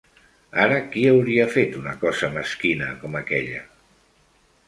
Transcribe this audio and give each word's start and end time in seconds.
Ara 0.61 0.77
qui 0.93 1.01
hauria 1.09 1.45
fet 1.57 1.75
una 1.81 1.93
cosa 2.05 2.31
mesquina 2.37 2.87
com 3.05 3.17
aquella? 3.23 3.63